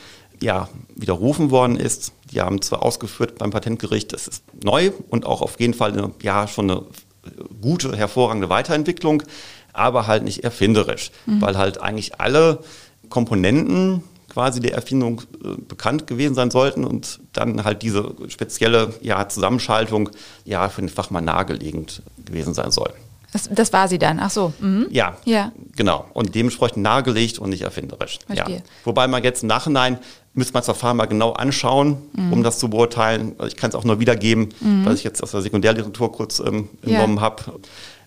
ja, 0.43 0.69
widerrufen 0.95 1.51
worden 1.51 1.77
ist. 1.77 2.13
Die 2.31 2.41
haben 2.41 2.61
zwar 2.63 2.83
ausgeführt 2.83 3.39
beim 3.39 3.51
Patentgericht, 3.51 4.13
es 4.13 4.29
ist 4.29 4.45
neu 4.63 4.91
und 5.09 5.27
auch 5.27 5.43
auf 5.43 5.61
jeden 5.61 5.75
Fall 5.75 5.93
eine, 5.93 6.11
ja, 6.23 6.49
schon 6.49 6.71
eine 6.71 6.83
gute, 7.61 7.97
hervorragende 7.97 8.49
Weiterentwicklung, 8.49 9.23
aber 9.73 10.07
halt 10.07 10.25
nicht 10.25 10.45
erfinderisch, 10.45 11.11
mhm. 11.27 11.41
weil 11.41 11.57
halt 11.57 11.81
eigentlich 11.81 12.21
alle 12.21 12.63
Komponenten 13.09 14.03
quasi 14.29 14.61
der 14.61 14.75
Erfindung 14.75 15.23
äh, 15.45 15.61
bekannt 15.69 16.07
gewesen 16.07 16.35
sein 16.35 16.51
sollten 16.51 16.85
und 16.85 17.21
dann 17.33 17.65
halt 17.65 17.83
diese 17.83 18.15
spezielle 18.29 18.95
ja, 19.03 19.29
Zusammenschaltung 19.29 20.11
ja 20.45 20.69
für 20.69 20.81
den 20.81 20.89
Fachmann 20.89 21.25
nahegelegend 21.25 22.03
gewesen 22.25 22.55
sein 22.55 22.71
soll. 22.71 22.93
Das, 23.33 23.49
das, 23.51 23.73
war 23.73 23.89
sie 23.89 23.99
dann, 23.99 24.21
ach 24.21 24.31
so. 24.31 24.53
Mhm. 24.61 24.87
Ja, 24.91 25.17
ja, 25.25 25.53
genau. 25.75 26.05
Und 26.13 26.35
dementsprechend 26.35 26.83
nahegelegt 26.83 27.39
und 27.39 27.51
nicht 27.51 27.63
erfinderisch. 27.63 28.19
Ja. 28.33 28.47
Wobei 28.85 29.09
man 29.09 29.25
jetzt 29.25 29.43
im 29.43 29.49
Nachhinein 29.49 29.99
müsste 30.35 30.53
man 30.53 30.61
das 30.61 30.67
Verfahren 30.67 30.97
mal 30.97 31.07
genau 31.07 31.33
anschauen, 31.33 31.97
mhm. 32.13 32.33
um 32.33 32.43
das 32.43 32.59
zu 32.59 32.69
beurteilen. 32.69 33.35
Also 33.39 33.49
ich 33.49 33.57
kann 33.57 33.71
es 33.71 33.77
auch 33.77 33.85
nur 33.85 34.01
wiedergeben, 34.01 34.51
mhm. 34.61 34.85
was 34.85 34.99
ich 34.99 35.05
jetzt 35.05 35.23
aus 35.23 35.31
der 35.31 35.43
Sekundärliteratur 35.43 36.13
kurz 36.13 36.41
ähm, 36.41 36.69
entnommen 36.83 37.17
ja. 37.17 37.23
habe. 37.23 37.61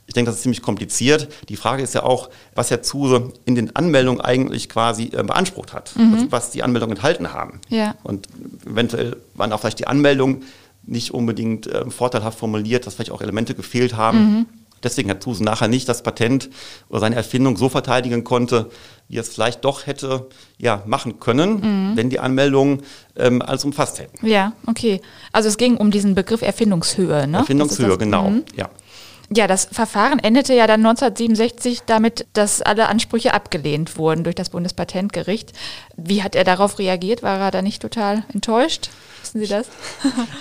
Ich 0.08 0.13
denke, 0.13 0.29
das 0.29 0.38
ist 0.38 0.44
ziemlich 0.44 0.62
kompliziert. 0.62 1.27
Die 1.50 1.55
Frage 1.55 1.82
ist 1.82 1.96
ja 1.96 2.03
auch, 2.03 2.29
was 2.53 2.70
Herr 2.70 2.84
Zuse 2.84 3.34
in 3.46 3.55
den 3.55 3.75
Anmeldungen 3.75 4.22
eigentlich 4.22 4.70
quasi 4.70 5.05
äh, 5.05 5.24
beansprucht 5.24 5.74
hat, 5.74 5.96
mhm. 5.96 6.13
also 6.13 6.32
was 6.32 6.51
die 6.51 6.62
Anmeldungen 6.62 6.96
enthalten 6.96 7.34
haben. 7.34 7.60
Ja. 7.70 7.96
Und 8.03 8.27
eventuell 8.65 9.17
waren 9.34 9.51
auch 9.51 9.60
vielleicht 9.60 9.79
die 9.79 9.88
Anmeldungen 9.88 10.44
nicht 10.84 11.12
unbedingt 11.12 11.67
äh, 11.67 11.89
vorteilhaft 11.89 12.38
formuliert, 12.38 12.86
dass 12.86 12.96
vielleicht 12.96 13.12
auch 13.12 13.22
Elemente 13.22 13.55
gefehlt 13.55 13.96
haben. 13.96 14.20
Mhm. 14.20 14.46
Deswegen 14.86 15.10
hat 15.10 15.24
Zuse 15.24 15.44
nachher 15.44 15.68
nicht 15.68 15.89
das 15.89 16.04
Patent 16.04 16.50
oder 16.89 17.00
seine 17.00 17.15
Erfindung 17.15 17.58
so 17.58 17.70
verteidigen 17.70 18.24
konnte, 18.24 18.70
wie 19.10 19.18
es 19.18 19.30
vielleicht 19.30 19.65
doch 19.65 19.88
hätte 19.88 20.30
ja, 20.60 20.84
machen 20.86 21.20
können, 21.20 21.89
mhm. 21.89 21.98
wenn 21.98 22.12
die 22.12 22.20
Anmeldungen 22.20 22.84
ähm, 23.15 23.42
alles 23.42 23.65
umfasst 23.65 24.00
hätten. 24.00 24.25
Ja, 24.25 24.54
okay. 24.68 25.01
Also 25.32 25.50
es 25.50 25.58
ging 25.58 25.77
um 25.77 25.89
diesen 25.89 26.13
Begriff 26.13 26.44
Erfindungshöhe, 26.44 27.27
ne? 27.27 27.39
Erfindungshöhe, 27.39 27.98
genau. 27.98 28.30
Mhm. 28.30 28.44
Ja. 28.56 28.70
Ja, 29.36 29.48
das 29.48 29.65
Verfahren 29.72 30.20
endete 30.20 30.54
ja 30.54 30.68
dann 30.68 30.86
1967 30.86 31.82
damit, 31.88 32.27
dass 32.34 32.62
alle 32.62 32.88
Ansprüche 32.89 33.34
abgelehnt 33.34 33.98
wurden 33.98 34.24
durch 34.24 34.36
das 34.36 34.51
Bundespatentgericht. 34.51 35.51
Wie 35.97 36.23
hat 36.23 36.35
er 36.35 36.43
darauf 36.43 36.79
reagiert? 36.79 37.23
War 37.23 37.39
er 37.39 37.51
da 37.51 37.61
nicht 37.61 37.81
total 37.81 38.23
enttäuscht? 38.33 38.89
Wissen 39.21 39.39
Sie 39.41 39.47
das? 39.47 39.67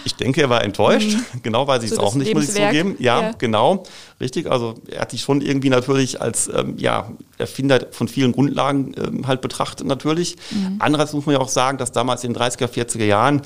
ich 0.05 0.15
denke, 0.15 0.43
er 0.43 0.51
war 0.51 0.63
enttäuscht. 0.63 1.17
Mhm. 1.17 1.25
Genau 1.43 1.67
weiß 1.67 1.83
ich 1.83 1.91
so 1.91 1.97
es 1.97 2.03
auch 2.03 2.15
nicht, 2.15 2.35
muss 2.35 2.49
ich 2.49 2.55
zugeben. 2.55 2.97
Ja, 2.99 3.21
ja, 3.21 3.33
genau. 3.39 3.85
Richtig. 4.21 4.51
Also 4.51 4.75
er 4.91 5.01
hat 5.01 5.11
sich 5.11 5.23
schon 5.23 5.41
irgendwie 5.41 5.69
natürlich 5.69 6.21
als 6.21 6.49
ähm, 6.49 6.75
ja, 6.79 7.11
Erfinder 7.39 7.87
von 7.91 8.09
vielen 8.09 8.33
Grundlagen 8.33 8.95
ähm, 8.97 9.27
halt 9.27 9.41
betrachtet 9.41 9.87
natürlich. 9.87 10.37
Mhm. 10.51 10.77
Andererseits 10.79 11.15
muss 11.15 11.27
man 11.27 11.35
ja 11.35 11.41
auch 11.41 11.49
sagen, 11.49 11.79
dass 11.79 11.93
damals 11.93 12.25
in 12.25 12.33
den 12.33 12.43
30er, 12.43 12.67
40er 12.67 13.05
Jahren 13.05 13.43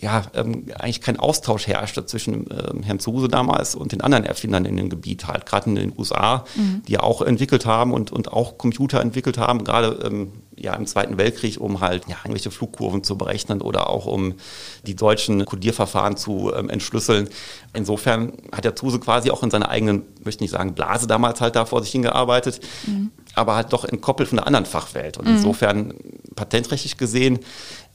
ja 0.00 0.24
ähm, 0.34 0.66
eigentlich 0.78 1.00
kein 1.00 1.18
Austausch 1.18 1.66
herrschte 1.66 2.06
zwischen 2.06 2.46
ähm, 2.50 2.82
Herrn 2.82 2.98
Zuse 2.98 3.28
damals 3.28 3.74
und 3.74 3.92
den 3.92 4.00
anderen 4.00 4.24
Erfindern 4.24 4.64
in 4.64 4.76
dem 4.76 4.90
Gebiet 4.90 5.26
halt, 5.26 5.46
gerade 5.46 5.70
in 5.70 5.74
den 5.74 5.92
USA, 5.96 6.44
mhm. 6.54 6.82
die 6.86 6.92
ja 6.92 7.00
auch 7.00 7.22
entwickelt 7.22 7.66
haben 7.66 7.92
und, 7.92 8.12
und 8.12 8.32
auch 8.32 8.58
Computer 8.58 9.00
entwickelt 9.00 9.38
haben, 9.38 9.64
gerade 9.64 9.98
ähm, 10.04 10.32
ja, 10.56 10.74
im 10.74 10.86
Zweiten 10.86 11.18
Weltkrieg, 11.18 11.60
um 11.60 11.80
halt 11.80 12.04
ja, 12.08 12.16
irgendwelche 12.22 12.50
Flugkurven 12.50 13.02
zu 13.02 13.16
berechnen 13.16 13.60
oder 13.60 13.88
auch 13.88 14.06
um 14.06 14.34
die 14.86 14.94
deutschen 14.94 15.44
Codierverfahren 15.44 16.16
zu 16.16 16.52
ähm, 16.54 16.68
entschlüsseln. 16.68 17.28
Insofern 17.72 18.34
hat 18.52 18.64
der 18.64 18.76
Zuse 18.76 19.00
quasi 19.00 19.30
auch 19.30 19.42
in 19.42 19.50
seiner 19.50 19.68
eigenen, 19.68 20.02
möchte 20.24 20.44
nicht 20.44 20.50
sagen, 20.50 20.74
Blase 20.74 21.06
damals 21.06 21.40
halt 21.40 21.56
da 21.56 21.64
vor 21.64 21.82
sich 21.82 21.92
hingearbeitet, 21.92 22.60
mhm. 22.86 23.10
aber 23.34 23.56
halt 23.56 23.72
doch 23.72 23.84
entkoppelt 23.84 24.28
von 24.28 24.36
der 24.36 24.46
anderen 24.46 24.66
Fachwelt. 24.66 25.18
Und 25.18 25.26
mhm. 25.26 25.36
insofern, 25.36 25.94
patentrechtlich 26.34 26.96
gesehen, 26.96 27.40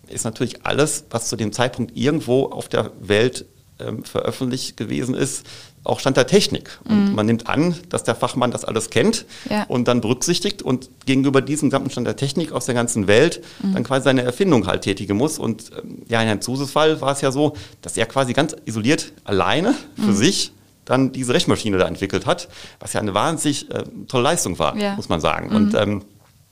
ist 0.08 0.26
natürlich 0.26 0.66
alles, 0.66 1.06
was 1.10 1.30
zu 1.30 1.36
dem 1.36 1.52
Zeitpunkt 1.52 1.96
irgendwo 1.96 2.46
auf 2.46 2.70
der 2.70 2.92
Welt 3.00 3.46
ähm, 3.80 4.04
veröffentlicht 4.04 4.78
gewesen 4.78 5.16
ist, 5.16 5.46
auch 5.84 6.00
Stand 6.00 6.18
der 6.18 6.28
Technik. 6.28 6.80
Und 6.86 7.10
mhm. 7.10 7.16
man 7.16 7.26
nimmt 7.26 7.48
an, 7.48 7.76
dass 7.90 8.04
der 8.04 8.16
Fachmann 8.16 8.52
das 8.52 8.66
alles 8.66 8.90
kennt 8.90 9.26
ja. 9.50 9.64
und 9.64 9.88
dann 9.88 10.02
berücksichtigt 10.02 10.62
und 10.62 10.90
gegenüber 11.06 11.42
diesem 11.42 11.70
gesamten 11.70 11.90
Stand 11.90 12.08
der 12.08 12.16
Technik 12.16 12.52
aus 12.52 12.66
der 12.66 12.76
ganzen 12.76 13.08
Welt 13.08 13.42
mhm. 13.62 13.74
dann 13.74 13.84
quasi 13.84 14.04
seine 14.04 14.24
Erfindung 14.24 14.68
halt 14.68 14.82
tätigen 14.82 15.18
muss. 15.18 15.40
Und 15.40 15.72
ähm, 15.78 16.04
ja, 16.08 16.22
in 16.22 16.28
Herrn 16.28 16.42
Zuses 16.42 16.72
Fall 16.72 17.00
war 17.02 17.14
es 17.14 17.22
ja 17.22 17.32
so, 17.32 17.56
dass 17.82 17.98
er 17.98 18.06
quasi 18.06 18.34
ganz 18.34 18.56
isoliert 18.66 19.14
alleine 19.24 19.74
für 19.96 20.12
mhm. 20.12 20.16
sich 20.16 20.52
dann 20.86 21.12
diese 21.12 21.34
Rechenmaschine 21.34 21.78
da 21.78 21.88
entwickelt 21.88 22.26
hat, 22.26 22.48
was 22.80 22.94
ja 22.94 23.02
eine 23.02 23.14
wahnsinnig 23.14 23.70
äh, 23.72 23.84
tolle 24.08 24.24
Leistung 24.24 24.58
war, 24.58 24.78
ja. 24.78 24.96
muss 24.96 25.10
man 25.10 25.20
sagen. 25.20 25.50
Und 25.50 25.74
mhm. 25.74 25.80
ähm, 25.80 26.02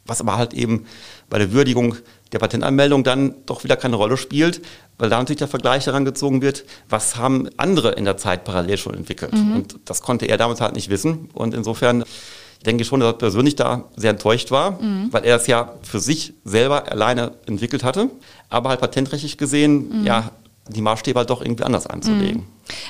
was 0.06 0.22
aber 0.22 0.38
halt 0.38 0.54
eben 0.54 0.86
bei 1.30 1.40
der 1.40 1.52
Würdigung 1.52 1.96
der 2.36 2.40
Patentanmeldung 2.40 3.06
dann 3.06 3.34
doch 3.46 3.64
wieder 3.64 3.78
keine 3.78 3.96
Rolle 3.96 4.18
spielt, 4.18 4.62
weil 4.98 5.10
da 5.10 5.18
natürlich 5.18 5.40
der 5.40 5.48
Vergleich 5.48 5.86
herangezogen 5.86 6.42
wird, 6.42 6.66
was 6.90 7.16
haben 7.16 7.48
andere 7.56 7.94
in 7.94 8.04
der 8.04 8.18
Zeit 8.18 8.44
parallel 8.44 8.78
schon 8.78 8.94
entwickelt. 8.94 9.34
Mhm. 9.34 9.56
Und 9.56 9.80
das 9.86 10.02
konnte 10.02 10.26
er 10.26 10.38
damals 10.38 10.60
halt 10.60 10.76
nicht 10.76 10.90
wissen. 10.90 11.30
Und 11.34 11.54
insofern 11.54 12.04
denke 12.66 12.82
ich 12.82 12.90
schon, 12.90 13.00
dass 13.00 13.14
er 13.14 13.18
persönlich 13.18 13.56
da 13.56 13.86
sehr 13.96 14.12
enttäuscht 14.12 14.52
war, 14.52 14.82
mhm. 14.82 15.08
weil 15.12 15.24
er 15.24 15.38
es 15.38 15.48
ja 15.48 15.76
für 15.82 16.02
sich 16.02 16.34
selber 16.44 16.92
alleine 16.92 17.32
entwickelt 17.46 17.86
hatte, 17.86 18.10
aber 18.50 18.70
halt 18.70 18.82
patentrechtlich 18.82 19.38
gesehen, 19.38 20.02
mhm. 20.02 20.06
ja, 20.06 20.32
die 20.68 20.82
Maßstäbe 20.82 21.20
halt 21.20 21.30
doch 21.30 21.42
irgendwie 21.42 21.64
anders 21.64 21.88
anzulegen. 21.88 22.42
Mhm. 22.42 22.48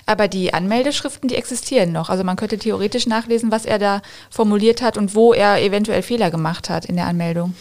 Aber 0.08 0.28
die 0.28 0.56
Anmeldeschriften, 0.56 1.28
die 1.28 1.36
existieren 1.36 1.92
noch. 1.92 2.10
Also 2.10 2.24
man 2.24 2.38
könnte 2.38 2.58
theoretisch 2.58 3.06
nachlesen, 3.06 3.52
was 3.52 3.66
er 3.66 3.78
da 3.78 4.02
formuliert 4.32 4.82
hat 4.82 4.98
und 4.98 5.14
wo 5.14 5.34
er 5.34 5.62
eventuell 5.62 6.02
Fehler 6.02 6.32
gemacht 6.32 6.70
hat 6.70 6.86
in 6.86 6.96
der 6.96 7.06
Anmeldung 7.06 7.54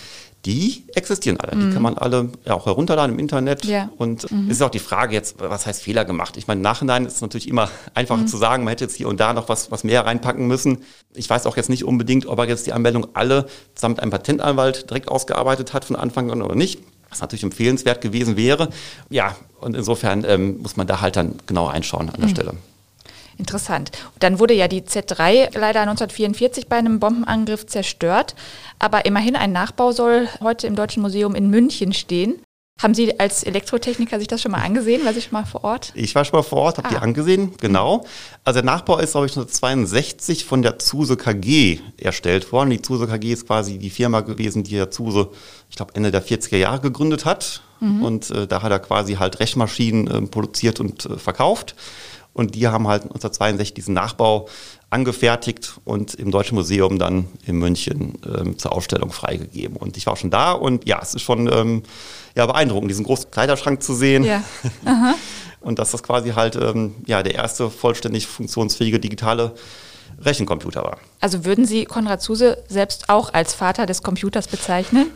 die 0.46 0.84
existieren 0.94 1.38
alle. 1.40 1.56
Mhm. 1.56 1.60
Die 1.60 1.74
kann 1.74 1.82
man 1.82 1.96
alle 1.96 2.30
ja, 2.44 2.54
auch 2.54 2.66
herunterladen 2.66 3.14
im 3.14 3.18
Internet. 3.18 3.64
Ja. 3.64 3.90
Und 3.96 4.30
mhm. 4.30 4.46
es 4.48 4.56
ist 4.56 4.62
auch 4.62 4.70
die 4.70 4.78
Frage 4.78 5.14
jetzt, 5.14 5.36
was 5.38 5.66
heißt 5.66 5.82
Fehler 5.82 6.04
gemacht? 6.04 6.36
Ich 6.36 6.46
meine, 6.46 6.58
im 6.58 6.62
Nachhinein 6.62 7.06
ist 7.06 7.16
es 7.16 7.20
natürlich 7.20 7.48
immer 7.48 7.70
einfacher 7.94 8.22
mhm. 8.22 8.26
zu 8.26 8.36
sagen, 8.36 8.64
man 8.64 8.70
hätte 8.72 8.84
jetzt 8.84 8.96
hier 8.96 9.08
und 9.08 9.20
da 9.20 9.32
noch 9.32 9.48
was, 9.48 9.70
was 9.70 9.84
mehr 9.84 10.04
reinpacken 10.04 10.46
müssen. 10.46 10.78
Ich 11.14 11.28
weiß 11.28 11.46
auch 11.46 11.56
jetzt 11.56 11.70
nicht 11.70 11.84
unbedingt, 11.84 12.26
ob 12.26 12.38
er 12.38 12.46
jetzt 12.46 12.66
die 12.66 12.72
Anmeldung 12.72 13.08
alle 13.14 13.46
zusammen 13.74 13.94
mit 13.94 14.02
einem 14.02 14.10
Patentanwalt 14.10 14.90
direkt 14.90 15.08
ausgearbeitet 15.08 15.72
hat 15.72 15.84
von 15.84 15.96
Anfang 15.96 16.30
an 16.30 16.42
oder 16.42 16.54
nicht. 16.54 16.80
Was 17.08 17.20
natürlich 17.20 17.44
empfehlenswert 17.44 18.00
gewesen 18.00 18.36
wäre. 18.36 18.70
Ja, 19.08 19.36
und 19.60 19.76
insofern 19.76 20.24
ähm, 20.26 20.60
muss 20.60 20.76
man 20.76 20.86
da 20.86 21.00
halt 21.00 21.16
dann 21.16 21.36
genau 21.46 21.68
einschauen 21.68 22.08
an 22.10 22.16
der 22.16 22.26
mhm. 22.26 22.30
Stelle. 22.30 22.54
Interessant. 23.38 23.90
Dann 24.20 24.38
wurde 24.38 24.54
ja 24.54 24.68
die 24.68 24.82
Z3 24.82 25.58
leider 25.58 25.80
1944 25.80 26.68
bei 26.68 26.76
einem 26.76 27.00
Bombenangriff 27.00 27.66
zerstört, 27.66 28.34
aber 28.78 29.06
immerhin 29.06 29.36
ein 29.36 29.52
Nachbau 29.52 29.92
soll 29.92 30.28
heute 30.40 30.66
im 30.66 30.76
Deutschen 30.76 31.02
Museum 31.02 31.34
in 31.34 31.50
München 31.50 31.92
stehen. 31.92 32.40
Haben 32.82 32.94
Sie 32.94 33.20
als 33.20 33.44
Elektrotechniker 33.44 34.18
sich 34.18 34.26
das 34.26 34.42
schon 34.42 34.50
mal 34.50 34.62
angesehen? 34.62 35.04
War 35.04 35.14
Sie 35.14 35.20
schon 35.20 35.32
mal 35.32 35.44
vor 35.44 35.62
Ort? 35.62 35.92
Ich 35.94 36.12
war 36.16 36.24
schon 36.24 36.36
mal 36.36 36.42
vor 36.42 36.58
Ort, 36.58 36.78
habe 36.78 36.88
ah. 36.88 36.90
die 36.90 36.96
angesehen, 36.96 37.52
genau. 37.60 38.04
Also 38.42 38.60
der 38.60 38.64
Nachbau 38.64 38.98
ist, 38.98 39.12
glaube 39.12 39.26
ich, 39.26 39.32
1962 39.32 40.44
von 40.44 40.60
der 40.60 40.80
Zuse 40.80 41.16
KG 41.16 41.78
erstellt 41.96 42.50
worden. 42.50 42.70
Die 42.70 42.82
Zuse 42.82 43.06
KG 43.06 43.32
ist 43.32 43.46
quasi 43.46 43.78
die 43.78 43.90
Firma 43.90 44.22
gewesen, 44.22 44.64
die 44.64 44.74
der 44.74 44.90
Zuse, 44.90 45.30
ich 45.70 45.76
glaube, 45.76 45.94
Ende 45.94 46.10
der 46.10 46.26
40er 46.26 46.56
Jahre 46.56 46.80
gegründet 46.80 47.24
hat. 47.24 47.62
Mhm. 47.78 48.02
Und 48.02 48.30
äh, 48.30 48.48
da 48.48 48.62
hat 48.62 48.72
er 48.72 48.80
quasi 48.80 49.14
halt 49.14 49.38
Rechenmaschinen 49.38 50.06
äh, 50.08 50.26
produziert 50.26 50.80
und 50.80 51.06
äh, 51.06 51.16
verkauft. 51.16 51.76
Und 52.34 52.56
die 52.56 52.66
haben 52.66 52.88
halt 52.88 53.04
1962 53.04 53.74
diesen 53.74 53.94
Nachbau 53.94 54.48
angefertigt 54.90 55.80
und 55.84 56.14
im 56.14 56.32
Deutschen 56.32 56.56
Museum 56.56 56.98
dann 56.98 57.28
in 57.46 57.56
München 57.56 58.18
ähm, 58.26 58.58
zur 58.58 58.72
Ausstellung 58.72 59.12
freigegeben. 59.12 59.76
Und 59.76 59.96
ich 59.96 60.06
war 60.06 60.16
schon 60.16 60.30
da 60.30 60.52
und 60.52 60.86
ja, 60.86 60.98
es 61.00 61.14
ist 61.14 61.22
schon 61.22 61.50
ähm, 61.50 61.84
ja, 62.34 62.46
beeindruckend, 62.46 62.90
diesen 62.90 63.04
großen 63.04 63.30
Kleiderschrank 63.30 63.82
zu 63.82 63.94
sehen. 63.94 64.24
Ja. 64.24 64.42
und 65.60 65.78
dass 65.78 65.92
das 65.92 66.02
quasi 66.02 66.30
halt 66.30 66.56
ähm, 66.56 66.96
ja, 67.06 67.22
der 67.22 67.34
erste 67.34 67.70
vollständig 67.70 68.26
funktionsfähige 68.26 68.98
digitale 68.98 69.54
Rechencomputer 70.20 70.82
war. 70.82 70.98
Also 71.20 71.44
würden 71.44 71.66
Sie 71.66 71.84
Konrad 71.84 72.20
Zuse 72.20 72.58
selbst 72.68 73.08
auch 73.08 73.32
als 73.32 73.54
Vater 73.54 73.86
des 73.86 74.02
Computers 74.02 74.48
bezeichnen? 74.48 75.10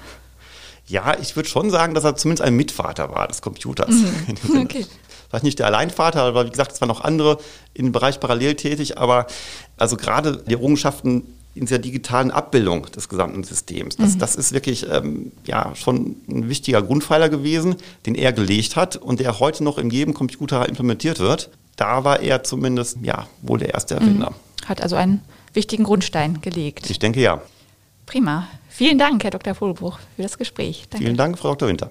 Ja, 0.86 1.16
ich 1.20 1.36
würde 1.36 1.48
schon 1.48 1.70
sagen, 1.70 1.94
dass 1.94 2.04
er 2.04 2.16
zumindest 2.16 2.46
ein 2.46 2.54
Mitvater 2.54 3.10
war 3.10 3.26
des 3.26 3.42
Computers. 3.42 3.90
Mhm. 3.90 4.36
Okay 4.62 4.86
vielleicht 5.28 5.44
nicht 5.44 5.58
der 5.58 5.66
Alleinvater, 5.66 6.22
aber 6.22 6.46
wie 6.46 6.50
gesagt, 6.50 6.72
es 6.72 6.80
waren 6.80 6.90
auch 6.90 7.02
andere 7.02 7.38
im 7.74 7.92
Bereich 7.92 8.20
parallel 8.20 8.54
tätig, 8.54 8.98
aber 8.98 9.26
also 9.76 9.96
gerade 9.96 10.42
die 10.46 10.54
Errungenschaften 10.54 11.34
in 11.54 11.66
der 11.66 11.78
digitalen 11.78 12.30
Abbildung 12.30 12.86
des 12.92 13.08
gesamten 13.08 13.42
Systems. 13.42 13.96
Das, 13.96 14.14
mhm. 14.14 14.18
das 14.20 14.36
ist 14.36 14.52
wirklich 14.52 14.86
ähm, 14.90 15.32
ja, 15.44 15.74
schon 15.74 16.16
ein 16.28 16.48
wichtiger 16.48 16.82
Grundpfeiler 16.82 17.28
gewesen, 17.28 17.76
den 18.06 18.14
er 18.14 18.32
gelegt 18.32 18.76
hat 18.76 18.96
und 18.96 19.20
der 19.20 19.40
heute 19.40 19.64
noch 19.64 19.78
in 19.78 19.90
jedem 19.90 20.14
Computer 20.14 20.68
implementiert 20.68 21.18
wird. 21.18 21.50
Da 21.76 22.04
war 22.04 22.20
er 22.20 22.44
zumindest 22.44 22.98
ja, 23.02 23.26
wohl 23.42 23.58
der 23.58 23.74
erste 23.74 23.94
Erfinder. 23.94 24.30
Mhm. 24.30 24.68
Hat 24.68 24.82
also 24.82 24.96
einen 24.96 25.20
wichtigen 25.52 25.84
Grundstein 25.84 26.40
gelegt. 26.40 26.88
Ich 26.90 26.98
denke 26.98 27.20
ja. 27.20 27.40
Prima. 28.06 28.46
Vielen 28.68 28.98
Dank, 28.98 29.24
Herr 29.24 29.30
Dr. 29.30 29.54
Vogelbruch, 29.54 29.98
für 30.16 30.22
das 30.22 30.38
Gespräch. 30.38 30.84
Danke. 30.88 31.04
Vielen 31.04 31.16
Dank, 31.16 31.38
Frau 31.38 31.54
Dr. 31.54 31.68
Winter. 31.68 31.90